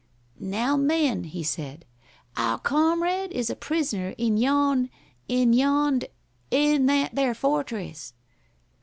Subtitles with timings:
[0.39, 1.85] "Now, men," he said,
[2.35, 4.89] "our comrade is a prisoner in yon
[5.27, 6.05] in yond
[6.49, 8.15] in that there fortress.